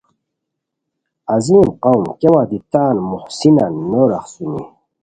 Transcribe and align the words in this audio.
عظیم 1.33 1.67
قوم 1.83 2.03
کیا 2.19 2.29
وخت 2.35 2.47
دی 2.51 2.59
تان 2.71 2.95
محسنانان 3.11 3.73
نو 3.91 4.01
راخڅونی 4.11 4.63